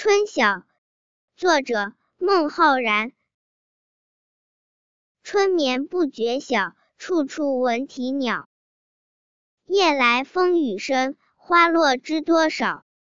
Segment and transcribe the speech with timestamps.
[0.00, 0.62] 春晓
[1.36, 3.10] 作者孟浩然。
[5.24, 8.48] 春眠不觉晓处处闻啼鸟。
[9.66, 12.84] 夜来风雨声花落知多少